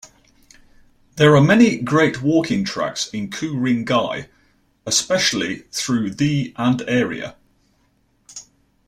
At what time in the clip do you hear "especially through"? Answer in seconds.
4.87-6.15